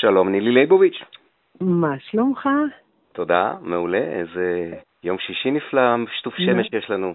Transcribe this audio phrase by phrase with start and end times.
[0.00, 1.02] שלום, נילי ליבוביץ'.
[1.60, 2.48] מה שלומך?
[3.12, 3.98] תודה, מעולה.
[3.98, 4.72] איזה
[5.04, 7.14] יום שישי נפלא, שטוף שמש יש לנו.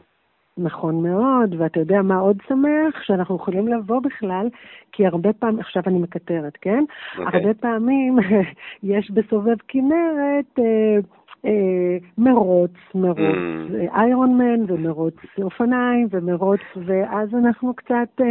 [0.58, 3.04] נכון מאוד, ואתה יודע מה עוד שמח?
[3.04, 4.48] שאנחנו יכולים לבוא בכלל,
[4.92, 6.84] כי הרבה פעמים, עכשיו אני מקטרת, כן?
[6.84, 7.20] Okay.
[7.20, 7.40] אוקיי.
[7.40, 8.16] הרבה פעמים
[8.84, 10.98] יש בסובב כנרת אה,
[11.46, 13.96] אה, מרוץ, מרוץ Mm.
[13.96, 18.26] איירון מן ומרוץ אופניים ומרוץ, ואז אנחנו קצת אה,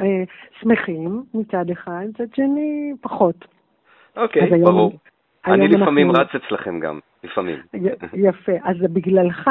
[0.00, 0.24] אה,
[0.60, 3.55] שמחים מצד אחד, מצד שני פחות.
[4.16, 4.92] אוקיי, אז היום- ברור.
[5.44, 7.58] היום אני לפעמים אנחנו- רץ אצלכם גם, לפעמים.
[7.74, 7.88] י-
[8.28, 9.50] יפה, אז זה בגללך.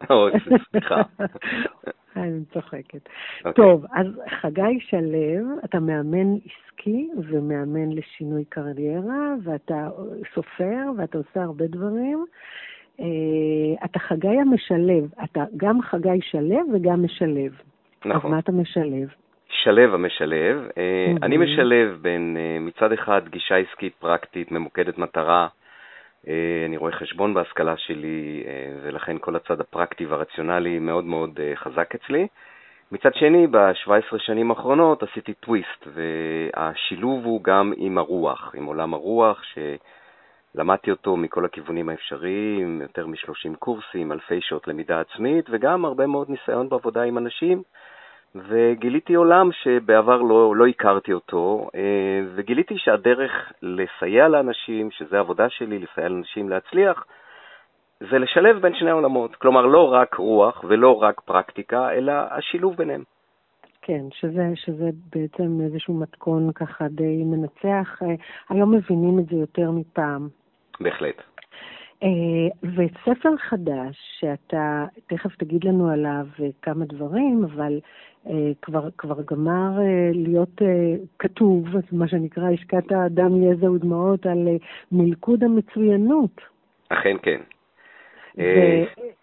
[0.70, 1.02] סליחה.
[2.16, 3.08] אני צוחקת.
[3.44, 3.52] אוקיי.
[3.64, 4.06] טוב, אז
[4.40, 9.88] חגי שלו, אתה מאמן עסקי ומאמן לשינוי קריירה, ואתה
[10.34, 12.24] סופר ואתה עושה הרבה דברים.
[13.00, 13.04] אה,
[13.84, 17.52] אתה חגי המשלב, אתה גם חגי שלו וגם משלב.
[18.04, 18.30] אז נכון.
[18.30, 19.08] מה אתה משלב?
[19.62, 20.68] שלב המשלב.
[20.78, 21.24] אה, מהמם.
[21.24, 25.48] אני משלב בין אה, מצד אחד גישה עסקית פרקטית, ממוקדת מטרה.
[26.28, 31.52] אה, אני רואה חשבון בהשכלה שלי, אה, ולכן כל הצד הפרקטי והרציונלי מאוד מאוד אה,
[31.56, 32.26] חזק אצלי.
[32.92, 39.42] מצד שני, ב-17 שנים האחרונות עשיתי טוויסט, והשילוב הוא גם עם הרוח, עם עולם הרוח,
[40.54, 46.30] שלמדתי אותו מכל הכיוונים האפשריים, יותר מ-30 קורסים, אלפי שעות למידה עצמית, וגם הרבה מאוד
[46.30, 47.62] ניסיון בעבודה עם אנשים.
[48.34, 55.78] וגיליתי עולם שבעבר לא, לא הכרתי אותו, אה, וגיליתי שהדרך לסייע לאנשים, שזה העבודה שלי,
[55.78, 57.04] לסייע לאנשים להצליח,
[58.00, 59.36] זה לשלב בין שני העולמות.
[59.36, 63.02] כלומר, לא רק רוח ולא רק פרקטיקה, אלא השילוב ביניהם.
[63.82, 68.02] כן, שזה, שזה בעצם איזשהו מתכון ככה די מנצח.
[68.02, 68.14] אה,
[68.48, 70.28] היום מבינים את זה יותר מפעם.
[70.80, 71.22] בהחלט.
[72.02, 72.08] אה,
[72.62, 77.80] וספר חדש, שאתה תכף תגיד לנו עליו אה, כמה דברים, אבל
[78.26, 79.78] אה, כבר, כבר גמר
[80.12, 80.62] להיות
[81.18, 84.48] כתוב, מה שנקרא, השקעת דם, יזע ודמעות, על
[84.92, 86.40] מלכוד המצוינות.
[86.88, 87.40] אכן כן.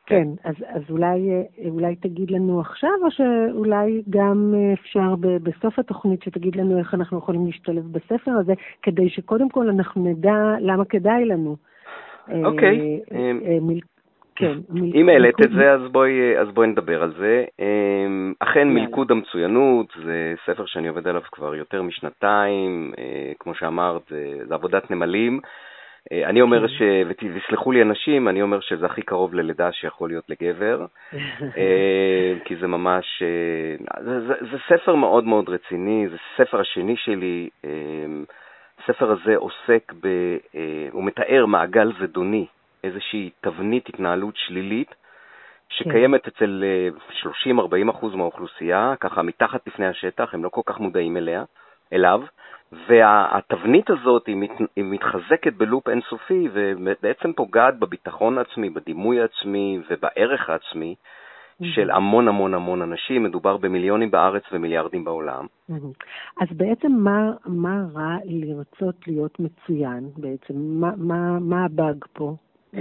[0.06, 1.30] כן, אז, אז אולי,
[1.70, 7.18] אולי תגיד לנו עכשיו, או שאולי גם אפשר ב- בסוף התוכנית שתגיד לנו איך אנחנו
[7.18, 11.56] יכולים להשתלב בספר הזה, כדי שקודם כל אנחנו נדע למה כדאי לנו.
[12.32, 13.58] אה, אוקיי, אה, אה, אה,
[14.36, 14.58] כן,
[14.96, 17.46] אם העלית את זה, אז בואי, אז בואי נדבר על זה.
[17.60, 18.68] אמ, אכן.
[18.68, 22.94] מלכוד המצוינות זה ספר שאני עובד עליו כבר יותר משנתיים.
[22.98, 24.02] אה, כמו שאמרת,
[24.48, 25.40] זה, עבודת נמלים.
[26.12, 26.82] אה, אני אומר ש...
[27.08, 30.86] ות- ותסלחו לי אנשים, אני אומר שזה הכי קרוב ללידה שיכול להיות לגבר.
[31.58, 33.24] אה, כי זה ממש...
[33.24, 37.50] אה, זה, זה, זה ספר מאוד מאוד רציני, זה ספר השני שלי.
[38.84, 40.08] אה, הספר הזה עוסק ב...
[40.56, 42.46] אה, הוא מתאר מעגל זדוני,
[42.84, 44.96] איזושהי תבנית התנהלות שלילית
[45.70, 46.90] שקיימת אצל אה,
[48.02, 51.44] 30-40% מהאוכלוסייה, ככה מתחת לפני השטח, הם לא כל כך מודעים אליה,
[51.94, 52.22] אליו,
[52.88, 60.50] והתבנית הזאת היא, מת, היא מתחזקת בלופ אינסופי ובעצם פוגעת בביטחון העצמי, בדימוי העצמי ובערך
[60.50, 60.96] העצמי
[61.64, 65.46] של המון המון המון אנשים, מדובר במיליונים בארץ ומיליארדים בעולם.
[66.42, 70.54] אז בעצם מה, מה רע לרצות להיות מצוין בעצם?
[70.56, 72.36] מה, מה, מה הבאג פה?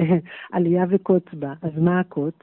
[0.52, 1.52] עלייה וקוץ בה.
[1.62, 2.34] אז מה הקוץ?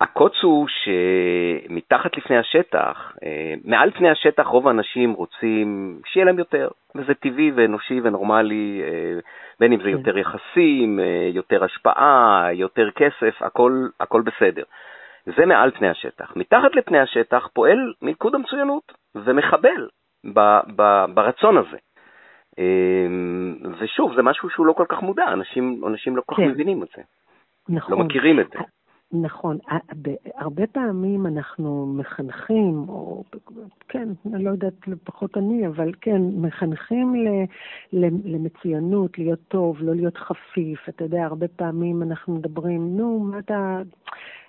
[0.00, 6.68] הקוץ הוא שמתחת לפני השטח, אה, מעל פני השטח רוב האנשים רוצים שיהיה להם יותר,
[6.94, 9.20] וזה טבעי ואנושי ונורמלי, אה,
[9.60, 14.62] בין אם זה יותר יחסים, אה, יותר השפעה, יותר כסף, הכל, הכל בסדר.
[15.36, 16.32] זה מעל פני השטח.
[16.36, 19.88] מתחת לפני השטח פועל מלכוד המצוינות ומחבל
[20.34, 20.40] ב,
[20.76, 21.76] ב, ברצון הזה.
[22.58, 23.06] אה,
[23.78, 26.48] ושוב, זה משהו שהוא לא כל כך מודע, אנשים, אנשים לא כל כך כן.
[26.48, 27.02] מבינים את זה,
[27.68, 27.98] נכון.
[27.98, 28.58] לא מכירים את זה.
[29.12, 29.58] נכון.
[30.34, 33.24] הרבה פעמים אנחנו מחנכים, או
[33.88, 34.74] כן, אני לא יודעת,
[35.04, 37.28] פחות אני, אבל כן, מחנכים ל,
[37.92, 40.88] ל, למצוינות, להיות טוב, לא להיות חפיף.
[40.88, 43.82] אתה יודע, הרבה פעמים אנחנו מדברים, נו, מה אתה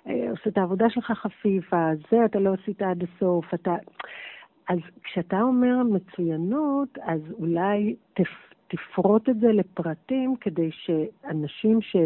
[0.04, 3.74] עושה את העבודה שלך חפיפה, זה אתה לא עשית עד הסוף, אתה...
[4.68, 11.96] אז כשאתה אומר מצוינות, אז אולי תפ, תפרוט את זה לפרטים כדי שאנשים ש...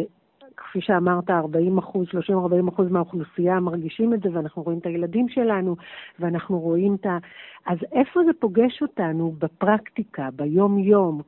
[0.57, 5.77] כפי שאמרת, 40 אחוז, 30-40 אחוז מהאוכלוסייה מרגישים את זה, ואנחנו רואים את הילדים שלנו,
[6.21, 7.19] ואנחנו רואים את ה...
[7.67, 11.21] אז איפה זה פוגש אותנו בפרקטיקה, ביום-יום?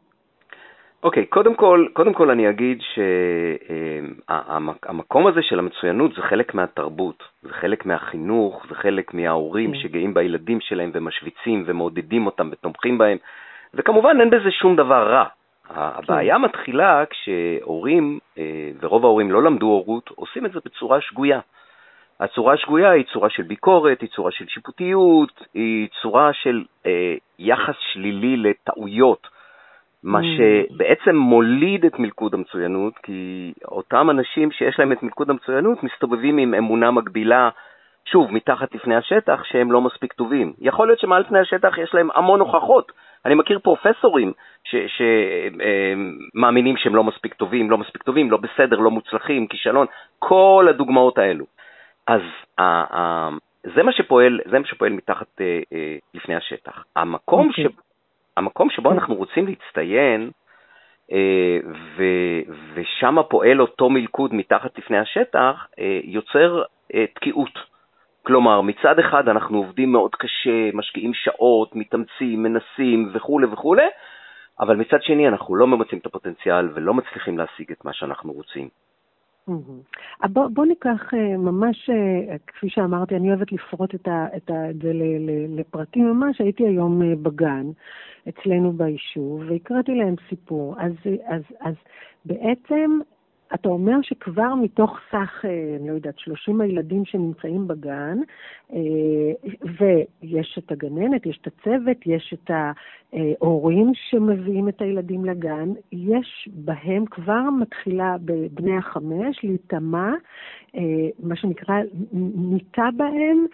[1.03, 2.79] אוקיי, okay, קודם כל, קודם כל אני אגיד
[4.29, 9.79] שהמקום הזה של המצוינות זה חלק מהתרבות, זה חלק מהחינוך, זה חלק מההורים כן.
[9.79, 13.19] שגאים בילדים שלהם ומשוויצים ומעודדים אותם ותומכים בהם,
[13.75, 15.25] וכמובן אין בזה שום דבר רע.
[15.71, 21.41] הבעיה מתחילה כשהורים, אה, ורוב ההורים לא למדו הורות, עושים את זה בצורה שגויה.
[22.21, 27.75] הצורה השגויה היא צורה של ביקורת, היא צורה של שיפוטיות, היא צורה של אה, יחס
[27.93, 29.36] שלילי לטעויות
[30.07, 36.39] מה שבעצם מוליד את מלכוד המצוינות, כי אותם אנשים שיש להם את מלכוד המצוינות מסתובבים
[36.39, 37.49] עם אמונה מקבילה,
[38.05, 40.53] שוב, מתחת לפני השטח, שהם לא מספיק טובים.
[40.61, 42.93] יכול להיות שמעל פני השטח יש להם המון הוכחות.
[43.25, 44.33] אני מכיר פרופסורים
[46.35, 49.87] שמאמינים שהם לא מספיק טובים, לא מספיק טובים, לא בסדר, לא מוצלחים, כישלון,
[50.19, 51.45] כל הדוגמאות האלו.
[52.07, 52.21] אז
[53.75, 56.85] זה מה שפועל, זה מה שפועל מתחת אה, אה, לפני השטח.
[56.97, 57.86] המקום, okay.
[58.37, 60.31] המקום שבו אנחנו רוצים להצטיין,
[61.13, 61.59] אה,
[61.97, 62.03] ו,
[62.75, 66.63] ושם פועל אותו מלכוד מתחת לפני השטח, אה, יוצר
[66.95, 67.59] אה, תקיעות.
[68.23, 73.87] כלומר, מצד אחד אנחנו עובדים מאוד קשה, משקיעים שעות, מתאמצים, מנסים וכולי וכולי,
[74.61, 78.69] אבל מצד שני אנחנו לא ממצים את הפוטנציאל ולא מצליחים להשיג את מה שאנחנו רוצים.
[79.49, 80.29] Mm-hmm.
[80.29, 84.71] בוא, בוא ניקח אה, ממש, אה, כפי שאמרתי, אני אוהבת לפרוט את, ה, את, ה,
[84.71, 84.93] את זה
[85.49, 86.41] לפרטים ממש.
[86.41, 87.67] הייתי היום אה, בגן
[88.29, 90.75] אצלנו ביישוב והקראתי להם סיפור.
[90.79, 90.93] אז,
[91.27, 91.75] אז, אז
[92.25, 92.99] בעצם
[93.55, 98.19] אתה אומר שכבר מתוך סך, אה, אני לא יודעת, 30 הילדים שנמצאים בגן,
[98.73, 98.79] אה,
[99.79, 107.07] ויש את הגננת, יש את הצוות, יש את ההורים שמביאים את הילדים לגן, יש בהם
[107.07, 110.11] כבר מתחילה בבני החמש להיטמע,
[110.77, 110.83] אה,
[111.23, 111.75] מה שנקרא,
[112.13, 113.47] ניטע בהם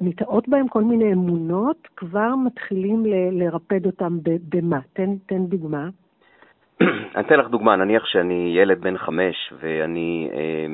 [0.00, 4.80] ניטעות בהם כל מיני אמונות, כבר מתחילים לרפד אותם במה?
[4.92, 5.88] תן, תן דוגמה.
[6.80, 10.66] אני אתן לך דוגמה, נניח שאני ילד בן חמש ואני אה,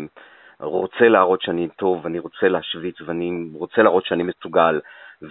[0.66, 4.80] רוצה להראות שאני טוב, ואני רוצה להשוויץ ואני רוצה להראות שאני מסוגל,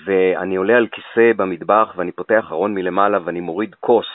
[0.06, 4.08] ואני עולה על כיסא במטבח ואני פותח ארון מלמעלה ואני מוריד כוס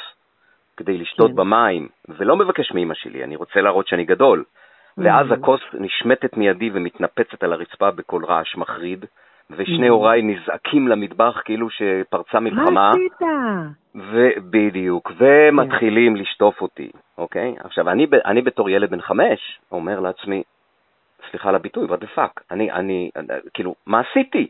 [0.77, 1.37] כדי לשתות כן.
[1.37, 4.45] במים, ולא מבקש מאמא שלי, אני רוצה להראות שאני גדול.
[4.99, 5.35] ואז mm-hmm.
[5.35, 9.05] הכוס נשמטת מידי ומתנפצת על הרצפה בקול רעש מחריד,
[9.51, 9.91] ושני mm-hmm.
[9.91, 12.71] הוריי נזעקים למטבח כאילו שפרצה מלחמה.
[12.71, 13.29] מה עשית?
[14.51, 17.55] בדיוק, ומתחילים לשטוף אותי, אוקיי?
[17.65, 20.43] עכשיו, אני, אני בתור ילד בן חמש אומר לעצמי,
[21.31, 23.11] סליחה על הביטוי, what the fuck, אני, אני,
[23.55, 24.49] כאילו, מה עשיתי?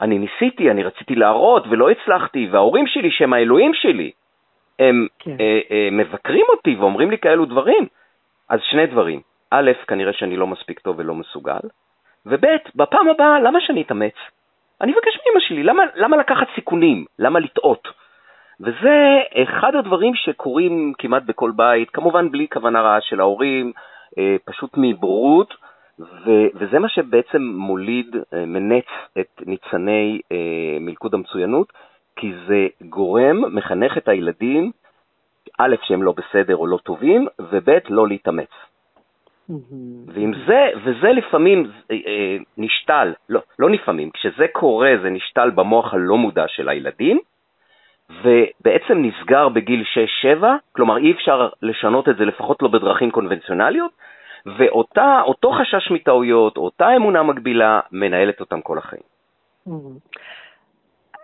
[0.00, 4.10] אני ניסיתי, אני רציתי להראות ולא הצלחתי, וההורים שלי, שהם האלוהים שלי,
[4.78, 5.36] הם כן.
[5.40, 7.86] אה, אה, מבקרים אותי ואומרים לי כאלו דברים.
[8.48, 11.60] אז שני דברים, א', כנראה שאני לא מספיק טוב ולא מסוגל,
[12.26, 14.14] וב', בפעם הבאה, למה שאני אתאמץ?
[14.80, 17.04] אני אבקש מאמא שלי, למה, למה לקחת סיכונים?
[17.18, 17.88] למה לטעות?
[18.60, 23.72] וזה אחד הדברים שקורים כמעט בכל בית, כמובן בלי כוונה רעה של ההורים,
[24.18, 25.54] אה, פשוט מבורות,
[26.54, 28.84] וזה מה שבעצם מוליד, אה, מנץ
[29.20, 31.72] את ניצני אה, מלכוד המצוינות,
[32.16, 34.70] כי זה גורם, מחנך את הילדים,
[35.58, 38.50] א', שהם לא בסדר או לא טובים, וב', לא להתאמץ.
[40.06, 41.70] ועם זה, וזה לפעמים
[42.58, 47.18] נשתל, לא, לא לפעמים, כשזה קורה זה נשתל במוח הלא מודע של הילדים,
[48.10, 49.84] ובעצם נסגר בגיל
[50.40, 53.90] 6-7, כלומר אי אפשר לשנות את זה לפחות לא בדרכים קונבנציונליות,
[54.46, 59.02] ואותו חשש מטעויות, אותה אמונה מגבילה, מנהלת אותם כל החיים.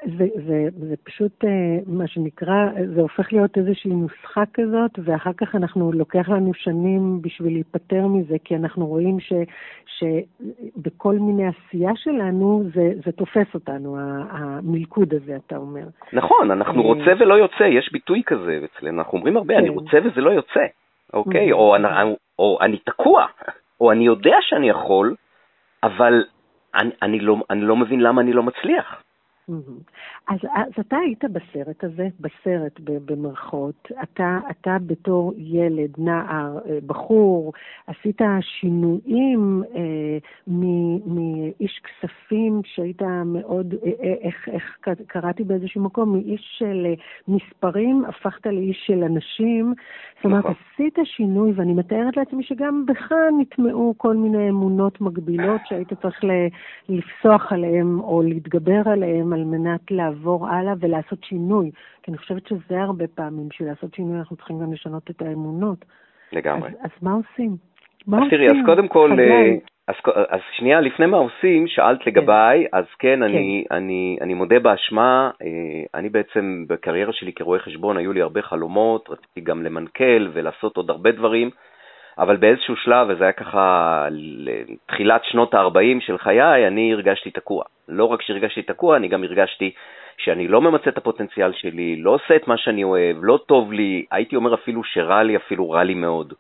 [0.03, 0.11] Mm-hmm.
[0.19, 1.51] זה, זה, זה פשוט אה,
[1.87, 2.55] מה שנקרא,
[2.95, 8.37] זה הופך להיות איזושהי נוסחה כזאת, ואחר כך אנחנו, לוקח לנו שנים בשביל להיפטר מזה,
[8.45, 9.33] כי אנחנו רואים ש,
[9.87, 13.97] שבכל מיני עשייה שלנו זה, זה תופס אותנו,
[14.31, 15.85] המלכוד הזה, אתה אומר.
[16.13, 19.75] נכון, אנחנו אה, רוצה ולא יוצא, יש ביטוי כזה אצלנו, אנחנו אומרים הרבה, אני כן.
[19.75, 20.67] רוצה וזה לא יוצא,
[21.15, 21.53] אוקיי?
[21.53, 23.27] או, או, או אני תקוע,
[23.81, 25.15] או אני יודע שאני יכול,
[25.83, 26.25] אבל
[26.75, 29.03] אני, אני, לא, אני לא מבין למה אני לא מצליח.
[30.29, 37.53] אז, אז אתה היית בסרט הזה, בסרט במרכאות, אתה, אתה בתור ילד, נער, אה, בחור,
[37.87, 40.19] עשית שינויים אה,
[41.07, 46.87] מאיש כספים שהיית מאוד, אה, אה, איך, איך קראתי באיזשהו מקום, מאיש של
[47.29, 49.75] מספרים, הפכת לאיש של אנשים.
[50.17, 50.55] זאת אומרת, נכון.
[50.75, 56.21] עשית שינוי, ואני מתארת לעצמי שגם בך נטמעו כל מיני אמונות מגבילות שהיית צריך
[56.89, 59.33] לפסוח עליהן או להתגבר עליהן.
[59.39, 61.71] על מנת לעבור הלאה ולעשות שינוי.
[62.03, 65.85] כי אני חושבת שזה הרבה פעמים, בשביל לעשות שינוי אנחנו צריכים גם לשנות את האמונות.
[66.33, 66.69] לגמרי.
[66.69, 67.57] אז, אז מה עושים?
[68.07, 68.39] מה אז עושים?
[68.39, 69.55] תראי, אז קודם כל, אה,
[69.89, 69.95] אז,
[70.29, 72.11] אז שנייה, לפני מה עושים, שאלת כן.
[72.11, 73.23] לגביי, אז כן, כן.
[73.23, 75.49] אני, אני, אני מודה באשמה, אה,
[75.95, 80.91] אני בעצם, בקריירה שלי כרואה חשבון, היו לי הרבה חלומות, רציתי גם למנכ"ל ולעשות עוד
[80.91, 81.51] הרבה דברים.
[82.19, 87.65] אבל באיזשהו שלב, וזה היה ככה לתחילת שנות ה-40 של חיי, אני הרגשתי תקוע.
[87.89, 89.71] לא רק שהרגשתי תקוע, אני גם הרגשתי
[90.17, 94.05] שאני לא ממצה את הפוטנציאל שלי, לא עושה את מה שאני אוהב, לא טוב לי,
[94.11, 96.33] הייתי אומר אפילו שרע לי, אפילו רע לי מאוד.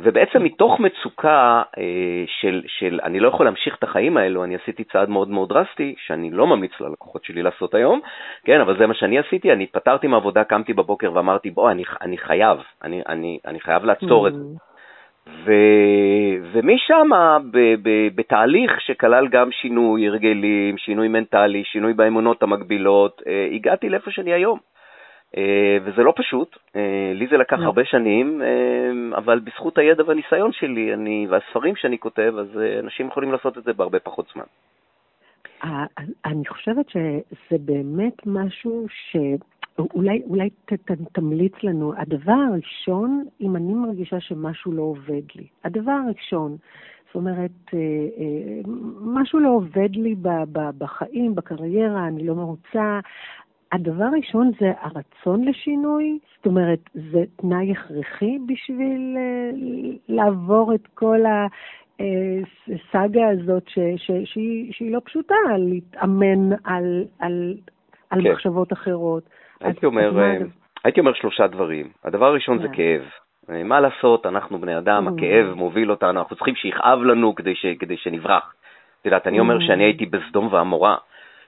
[0.00, 4.84] ובעצם מתוך מצוקה אה, של, של אני לא יכול להמשיך את החיים האלו, אני עשיתי
[4.84, 8.00] צעד מאוד מאוד דרסטי, שאני לא ממליץ ללקוחות שלי לעשות היום,
[8.44, 12.18] כן, אבל זה מה שאני עשיתי, אני התפטרתי מהעבודה, קמתי בבוקר ואמרתי, בוא, אני, אני
[12.18, 14.67] חייב, אני, אני, אני חייב לעצור את זה.
[15.44, 15.52] ו,
[16.52, 17.10] ומשם,
[18.14, 24.58] בתהליך שכלל גם שינוי הרגלים, שינוי מנטלי, שינוי באמונות המקבילות, אה, הגעתי לאיפה שאני היום.
[25.36, 27.64] אה, וזה לא פשוט, אה, לי זה לקח לא.
[27.64, 28.42] הרבה שנים,
[29.16, 33.72] אבל בזכות הידע והניסיון שלי אני, והספרים שאני כותב, אז אנשים יכולים לעשות את זה
[33.72, 34.44] בהרבה פחות זמן.
[36.24, 39.16] אני חושבת שזה באמת משהו ש...
[39.78, 45.46] אולי, אולי ת, ת, תמליץ לנו, הדבר הראשון, אם אני מרגישה שמשהו לא עובד לי,
[45.64, 46.56] הדבר הראשון,
[47.06, 48.60] זאת אומרת, אה, אה,
[49.00, 53.00] משהו לא עובד לי ב, ב, בחיים, בקריירה, אני לא מרוצה,
[53.72, 56.78] הדבר הראשון זה הרצון לשינוי, זאת אומרת,
[57.12, 59.50] זה תנאי הכרחי בשביל אה,
[60.08, 61.20] לעבור את כל
[61.98, 67.54] הסאגה הזאת ש, ש, שהיא, שהיא לא פשוטה, להתאמן על, על,
[68.10, 68.32] על כן.
[68.32, 69.22] מחשבות אחרות.
[69.60, 70.36] הייתי אומר, אה,
[70.84, 71.88] הייתי אומר שלושה דברים.
[72.04, 72.74] הדבר הראשון זה כן.
[72.74, 73.02] כאב.
[73.50, 77.66] אה, מה לעשות, אנחנו בני אדם, הכאב מוביל אותנו, אנחנו צריכים שיכאב לנו כדי, ש,
[77.78, 78.54] כדי שנברח.
[79.00, 80.96] את יודעת, אני אומר שאני הייתי בסדום ועמורה,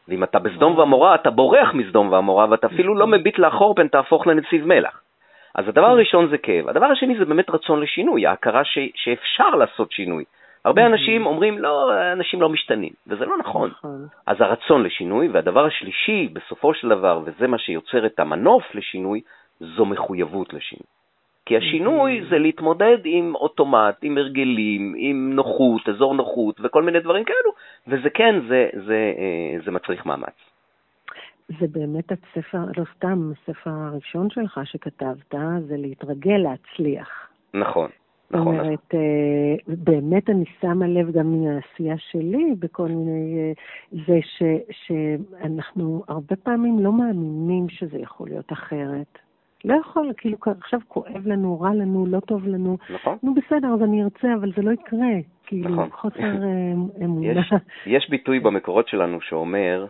[0.09, 4.27] ואם אתה בסדום ועמורה, אתה בורח מסדום ועמורה, ואתה אפילו לא מביט לאחור פן תהפוך
[4.27, 5.03] לנציב מלח.
[5.55, 6.69] אז הדבר הראשון זה כאב.
[6.69, 10.25] הדבר השני זה באמת רצון לשינוי, ההכרה ש, שאפשר לעשות שינוי.
[10.65, 13.71] הרבה אנשים אומרים, לא, אנשים לא משתנים, וזה לא נכון.
[13.71, 14.07] נכון.
[14.27, 19.21] אז הרצון לשינוי, והדבר השלישי, בסופו של דבר, וזה מה שיוצר את המנוף לשינוי,
[19.61, 20.87] זו מחויבות לשינוי.
[21.47, 27.25] כי השינוי זה להתמודד עם אוטומט, עם הרגלים, עם נוחות, אזור נוחות וכל מיני דברים
[27.25, 27.53] כאלו,
[27.87, 30.37] וזה כן, זה, זה, אה, זה מצריך מאמץ.
[31.49, 35.35] זה באמת הספר, לא סתם, הספר הראשון שלך שכתבת,
[35.69, 37.09] זה להתרגל להצליח.
[37.55, 37.91] נכון.
[38.31, 38.57] נכון.
[38.57, 43.39] זאת אומרת, אה, באמת אני שמה לב גם מהעשייה שלי בכל מיני...
[43.39, 43.53] אה,
[44.07, 49.19] זה ש, שאנחנו הרבה פעמים לא מאמינים שזה יכול להיות אחרת.
[49.65, 52.77] לא יכול, כאילו עכשיו כואב לנו, רע לנו, לא טוב לנו.
[52.91, 53.19] נכון.
[53.23, 55.09] נו בסדר, אז אני ארצה, אבל זה לא יקרה.
[55.47, 55.91] כאילו, נכון.
[55.91, 56.73] חוסר אה,
[57.05, 57.41] אמונה.
[57.41, 57.53] יש,
[57.87, 59.87] יש ביטוי במקורות שלנו שאומר,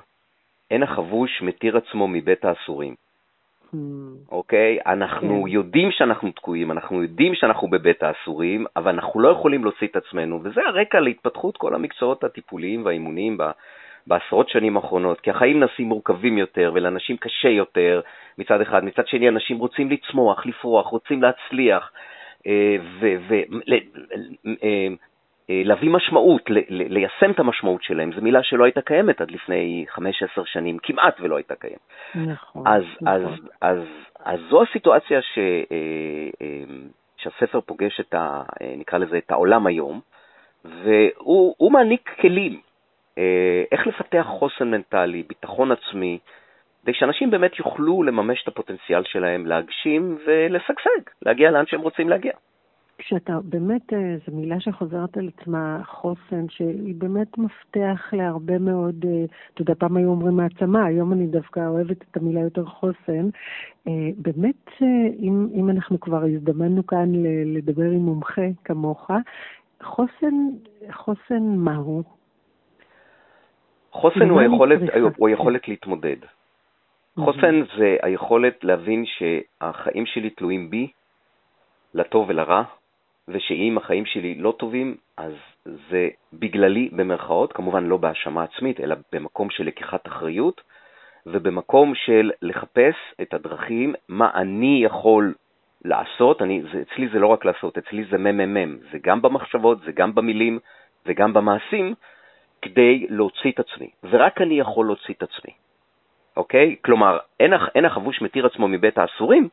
[0.71, 2.95] אין החבוש מתיר עצמו מבית האסורים.
[3.75, 3.77] Hmm.
[4.33, 4.79] אוקיי?
[4.87, 5.49] אנחנו כן.
[5.49, 10.41] יודעים שאנחנו תקועים, אנחנו יודעים שאנחנו בבית האסורים, אבל אנחנו לא יכולים להוציא את עצמנו,
[10.43, 13.39] וזה הרקע להתפתחות כל המקצועות הטיפוליים והאימוניים
[14.07, 18.01] בעשרות שנים האחרונות, כי החיים נעשים מורכבים יותר ולאנשים קשה יותר
[18.39, 21.93] מצד אחד, מצד שני אנשים רוצים לצמוח, לפרוח, רוצים להצליח,
[22.47, 22.77] אה,
[25.51, 30.01] אה, משמעות, ליישם את המשמעות שלהם, זו מילה שלא הייתה קיימת עד לפני 5-10
[30.45, 31.79] שנים, כמעט ולא הייתה קיימת.
[32.15, 32.67] נכון.
[32.67, 33.09] אז, נכון.
[33.09, 33.23] אז,
[33.61, 33.79] אז,
[34.25, 35.39] אז זו הסיטואציה ש,
[35.73, 36.47] אה,
[37.17, 38.43] שהספר פוגש את ה...
[38.77, 40.01] נקרא לזה, את העולם היום,
[40.65, 42.61] והוא מעניק כלים
[43.19, 46.19] אה, איך לפתח חוסן מנטלי, ביטחון עצמי,
[46.83, 52.33] כדי שאנשים באמת יוכלו לממש את הפוטנציאל שלהם, להגשים ולשגשג, להגיע לאן שהם רוצים להגיע.
[53.01, 59.25] כשאתה באמת, אה, זו מילה שחוזרת על עצמה, חוסן, שהיא באמת מפתח להרבה מאוד, אה,
[59.55, 63.29] אתה יודע, פעם היו אומרים מעצמה, היום אני דווקא אוהבת את המילה יותר חוסן.
[64.17, 64.83] באמת,
[65.19, 67.13] אם, אם אנחנו כבר הזדמנו כאן
[67.45, 69.11] לדבר עם מומחה כמוך,
[69.83, 70.35] חוסן,
[70.91, 72.03] חוסן מהו?
[73.93, 74.81] חוסן הוא היכולת,
[75.17, 76.17] הוא היכולת להתמודד.
[77.19, 80.89] חוסן זה היכולת להבין שהחיים שלי תלויים בי,
[81.95, 82.63] לטוב ולרע,
[83.33, 85.33] ושאם החיים שלי לא טובים, אז
[85.65, 90.61] זה בגללי במרכאות, כמובן לא בהאשמה עצמית, אלא במקום של לקיחת אחריות,
[91.27, 95.35] ובמקום של לחפש את הדרכים, מה אני יכול
[95.85, 99.93] לעשות, אני, זה, אצלי זה לא רק לעשות, אצלי זה מ"מ, זה גם במחשבות, זה
[99.93, 100.59] גם במילים,
[101.05, 101.95] זה גם במעשים,
[102.63, 105.53] כדי להוציא את עצמי, ורק אני יכול להוציא את עצמי,
[106.37, 106.77] אוקיי?
[106.85, 109.49] כלומר, אין, אין החבוש מתיר עצמו מבית האסורים,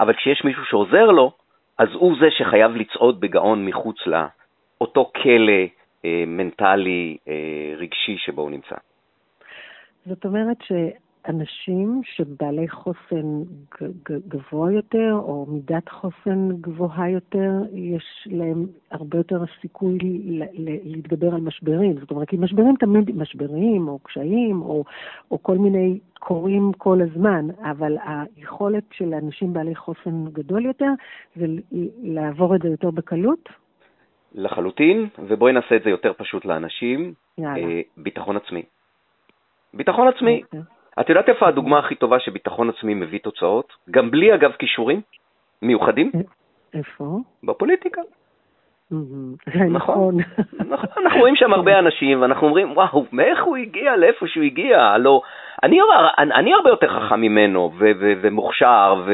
[0.00, 1.32] אבל כשיש מישהו שעוזר לו,
[1.78, 5.62] אז הוא זה שחייב לצעוד בגאון מחוץ לאותו כלא
[6.04, 8.76] אה, מנטלי, אה, רגשי שבו הוא נמצא.
[10.06, 10.72] זאת אומרת ש...
[11.28, 13.42] אנשים שבעלי חוסן
[14.28, 19.98] גבוה יותר, או מידת חוסן גבוהה יותר, יש להם הרבה יותר סיכוי
[20.84, 21.98] להתגבר על משברים.
[22.00, 24.84] זאת אומרת, כי משברים תמיד, משברים, או קשיים, או,
[25.30, 30.90] או כל מיני קורים כל הזמן, אבל היכולת של אנשים בעלי חוסן גדול יותר
[31.36, 31.46] זה
[32.02, 33.48] לעבור את זה יותר בקלות.
[34.34, 37.14] לחלוטין, ובואי נעשה את זה יותר פשוט לאנשים.
[37.38, 37.58] יאללה.
[37.58, 38.62] אה, ביטחון עצמי.
[39.74, 40.42] ביטחון עצמי.
[40.54, 40.77] Okay.
[41.00, 43.72] את יודעת איפה הדוגמה הכי טובה שביטחון עצמי מביא תוצאות?
[43.90, 45.00] גם בלי, אגב, כישורים
[45.62, 46.12] מיוחדים?
[46.74, 47.04] איפה?
[47.44, 48.00] בפוליטיקה.
[49.78, 50.16] נכון.
[50.68, 51.04] נכון.
[51.04, 54.82] אנחנו רואים שם הרבה אנשים, ואנחנו אומרים, וואו, מאיך הוא הגיע לאיפה שהוא הגיע?
[54.82, 55.20] הלוא
[55.62, 55.78] אני,
[56.18, 57.72] אני הרבה יותר חכם ממנו,
[58.22, 59.04] ומוכשר,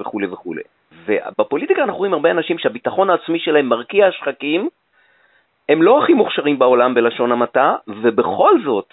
[0.00, 0.62] וכולי וכולי.
[1.06, 4.68] ובפוליטיקה אנחנו רואים הרבה אנשים שהביטחון העצמי שלהם מרקיע שחקים,
[5.68, 8.86] הם לא הכי מוכשרים בעולם בלשון המעטה, ובכל זאת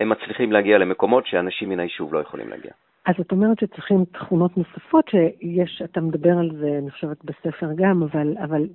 [0.00, 2.70] הם מצליחים להגיע למקומות שאנשים מן היישוב לא יכולים להגיע.
[3.06, 8.02] אז את אומרת שצריכים תכונות נוספות, שיש, אתה מדבר על זה, אני חושבת, בספר גם,
[8.02, 8.66] אבל, אבל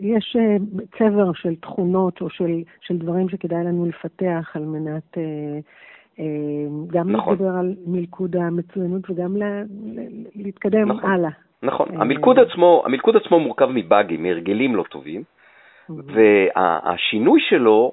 [0.00, 0.56] יש אה,
[0.98, 5.22] צבר של תכונות או של, של דברים שכדאי לנו לפתח על מנת אה,
[6.18, 6.24] אה,
[6.86, 7.34] גם נכון.
[7.34, 9.62] לדבר על מלכוד המצוינות וגם לה,
[10.34, 11.10] להתקדם נכון.
[11.10, 11.30] הלאה.
[11.62, 15.22] נכון, המלכוד עצמו, המלכוד עצמו מורכב מבאגים, מהרגלים לא טובים.
[15.90, 17.92] והשינוי שלו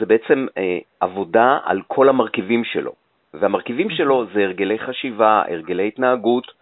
[0.00, 0.46] זה בעצם
[1.00, 2.92] עבודה על כל המרכיבים שלו.
[3.34, 6.52] והמרכיבים שלו זה הרגלי חשיבה, הרגלי התנהגות,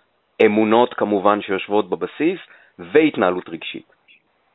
[0.46, 2.38] אמונות כמובן שיושבות בבסיס,
[2.78, 3.92] והתנהלות רגשית.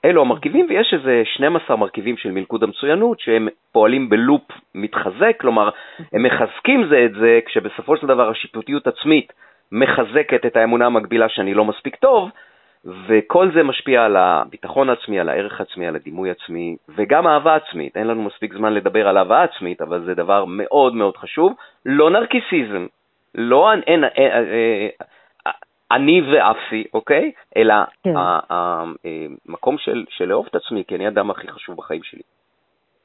[0.06, 4.42] אלו המרכיבים, ויש איזה 12 מרכיבים של מלכוד המצוינות שהם פועלים בלופ
[4.76, 5.70] מתחזק, כלומר,
[6.14, 9.34] הם מחזקים זה את זה, כשבסופו של דבר השיפוטיות עצמית
[9.72, 12.30] מחזקת את האמונה המקבילה שאני לא מספיק טוב,
[12.86, 17.98] וכל זה משפיע על הביטחון העצמי, על הערך העצמי, על הדימוי עצמי, וגם אהבה עצמית.
[17.98, 21.54] אין לנו מספיק זמן לדבר על אהבה עצמית, אבל זה דבר מאוד מאוד חשוב.
[21.86, 22.86] לא נרקיסיזם,
[23.36, 24.90] לא אין, אין, אין, אין,
[25.92, 27.32] אני ואפסי, אוקיי?
[27.58, 28.14] אלא כן.
[28.50, 32.22] המקום של, של לאהוב את עצמי, כי אני האדם הכי חשוב בחיים שלי.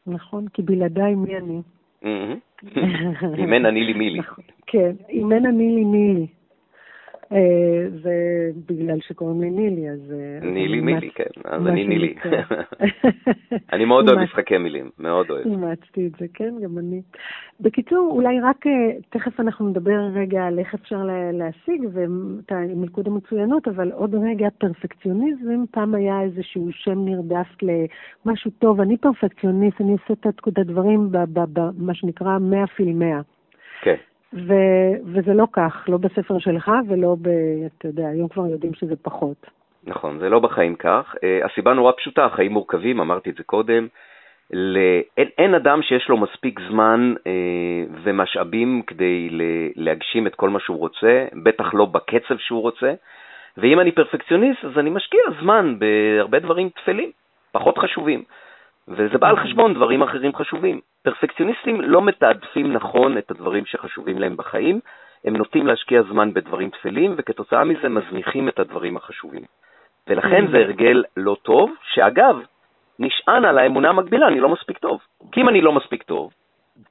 [0.07, 1.61] נכון, כי בלעדיי מי אני?
[3.39, 4.19] אם אין אני לי מי לי.
[4.19, 6.27] נכון, כן, אם אין אני לי מי לי.
[7.33, 8.15] אה, זה
[8.69, 10.13] בגלל שקוראים לי נילי, אז...
[10.13, 12.15] אה, נילי מילי, כן, אז אני נילי.
[13.73, 15.47] אני מאוד אוהב משחקי מילים, מאוד אוהב.
[15.47, 17.03] אימצתי את זה, כן, גם אני.
[17.61, 18.73] בקיצור, אולי רק, אה,
[19.11, 25.65] תכף אנחנו נדבר רגע על איך אפשר להשיג, ואת מלכוד המצוינות, אבל עוד רגע, פרפקציוניזם,
[25.71, 32.39] פעם היה איזשהו שם נרדף למשהו טוב, אני פרפקציוניסט, אני עושה את הדברים במה שנקרא
[32.39, 33.21] 100 פיל 100.
[33.83, 33.97] כן.
[34.35, 34.55] ו,
[35.05, 37.29] וזה לא כך, לא בספר שלך ולא ב...
[37.79, 39.47] אתה יודע, היום כבר יודעים שזה פחות.
[39.85, 41.15] נכון, זה לא בחיים כך.
[41.15, 43.89] Uh, הסיבה נורא פשוטה, החיים מורכבים, אמרתי את זה קודם.
[44.51, 44.79] ל...
[45.17, 47.23] אין, אין אדם שיש לו מספיק זמן uh,
[48.03, 49.29] ומשאבים כדי
[49.77, 52.93] להגשים את כל מה שהוא רוצה, בטח לא בקצב שהוא רוצה.
[53.57, 57.11] ואם אני פרפקציוניסט, אז אני משקיע זמן בהרבה דברים טפלים,
[57.53, 58.23] פחות חשובים.
[58.91, 60.81] וזה בא על חשבון דברים אחרים חשובים.
[61.03, 64.81] פרפקציוניסטים לא מתעדפים נכון את הדברים שחשובים להם בחיים,
[65.25, 69.43] הם נוטים להשקיע זמן בדברים טפלים, וכתוצאה מזה מזניחים את הדברים החשובים.
[70.09, 72.41] ולכן זה הרגל לא טוב, שאגב,
[72.99, 75.01] נשען על האמונה המקבילה, אני לא מספיק טוב.
[75.33, 76.33] כי אם אני לא מספיק טוב,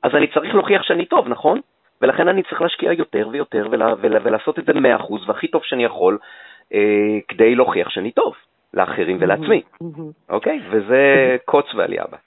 [0.03, 1.59] אז אני צריך להוכיח שאני טוב, נכון?
[2.01, 4.77] ולכן אני צריך להשקיע יותר ויותר ולה, ולה, ולעשות את זה 100%
[5.27, 6.17] והכי טוב שאני יכול
[6.73, 8.33] אה, כדי להוכיח שאני טוב.
[8.73, 9.61] לאחרים ולעצמי,
[10.29, 10.59] אוקיי?
[10.71, 12.17] וזה קוץ ועלייה בה.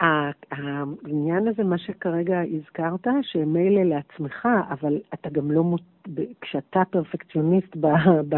[0.00, 5.64] העניין הזה, מה שכרגע הזכרת, שמילא לעצמך, אבל אתה גם לא,
[6.40, 7.86] כשאתה פרפקציוניסט ב,
[8.28, 8.36] ב,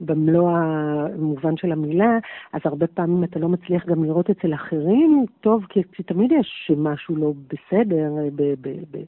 [0.00, 2.18] במלוא המובן של המילה,
[2.52, 6.70] אז הרבה פעמים אתה לא מצליח גם לראות אצל אחרים טוב, כי, כי תמיד יש
[6.76, 8.98] משהו לא בסדר ב, ב, ב,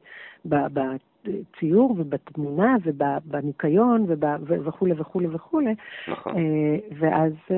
[0.45, 0.81] ב, ב,
[1.27, 4.07] בציור ובתמונה ובניקיון
[4.47, 5.75] וכולי וכולי וכולי.
[6.09, 6.33] נכון.
[6.37, 7.57] אה, ואז אה,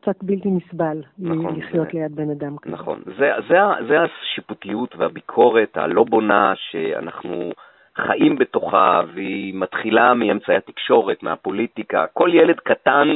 [0.00, 2.74] קצת בלתי נסבל נכון, לחיות זה, ליד בן אדם כזה.
[2.74, 3.02] נכון.
[3.18, 7.52] זה, זה, זה השיפוטיות והביקורת הלא בונה שאנחנו
[7.96, 12.04] חיים בתוכה, והיא מתחילה מאמצעי התקשורת, מהפוליטיקה.
[12.12, 13.08] כל ילד קטן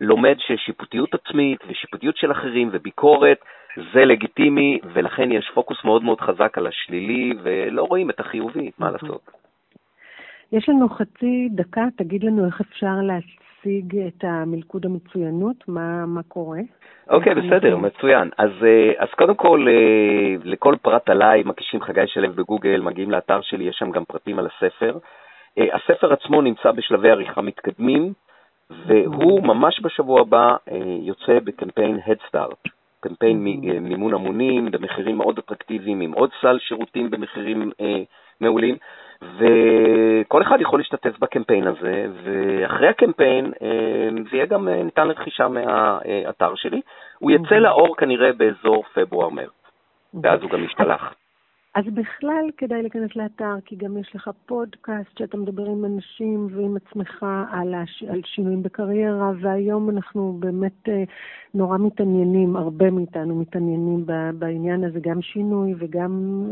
[0.00, 3.38] לומד ששיפוטיות עצמית ושיפוטיות של אחרים וביקורת
[3.94, 8.88] זה לגיטימי, ולכן יש פוקוס מאוד מאוד חזק על השלילי, ולא רואים את החיובי, מה
[8.88, 9.08] אוקיי.
[9.08, 9.30] לעשות.
[10.52, 16.60] יש לנו חצי דקה, תגיד לנו איך אפשר להשיג את המלכוד המצוינות, מה, מה קורה?
[17.10, 18.30] אוקיי, okay, בסדר, מצוין.
[18.38, 23.40] אז, אה, אז קודם כל, אה, לכל פרט עליי, מקישים חגי שלו בגוגל, מגיעים לאתר
[23.42, 24.98] שלי, יש שם גם פרטים על הספר.
[25.58, 28.12] אה, הספר עצמו נמצא בשלבי עריכה מתקדמים,
[28.70, 30.56] והוא ממש בשבוע הבא
[31.00, 32.70] יוצא בקמפיין Head Start.
[33.00, 38.02] קמפיין אה, מימון המונים במחירים מאוד אטרקטיביים, עם עוד סל שירותים במחירים אה,
[38.40, 38.76] מעולים,
[39.22, 45.48] וכל אחד יכול להשתתף בקמפיין הזה, ואחרי הקמפיין אה, זה יהיה גם אה, ניתן לרכישה
[45.48, 46.80] מהאתר שלי.
[47.18, 47.60] הוא יצא אוקיי.
[47.60, 49.50] לאור כנראה באזור פברואר-מרץ,
[50.22, 51.14] ואז הוא גם ישתלח.
[51.74, 56.76] אז בכלל כדאי להיכנס לאתר, כי גם יש לך פודקאסט שאתה מדבר עם אנשים ועם
[56.76, 58.02] עצמך על, הש...
[58.02, 61.04] על שינויים בקריירה, והיום אנחנו באמת אה,
[61.54, 64.06] נורא מתעניינים, הרבה מאיתנו מתעניינים
[64.38, 66.44] בעניין הזה, גם שינוי וגם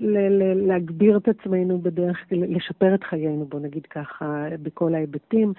[0.00, 5.52] ל- ל- להגביר את עצמנו בדרך, לשפר את חיינו, בוא נגיד ככה, בכל ההיבטים.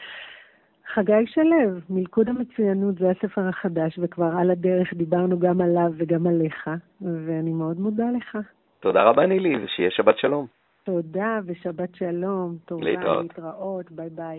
[0.93, 6.69] חגי שלו, מלכוד המצוינות זה הספר החדש, וכבר על הדרך דיברנו גם עליו וגם עליך,
[7.01, 8.37] ואני מאוד מודה לך.
[8.83, 10.45] תודה רבה נילי, ושיהיה שבת שלום.
[10.83, 12.57] תודה ושבת שלום.
[12.81, 13.23] להתראות.
[13.23, 14.37] להתראות, ביי ביי.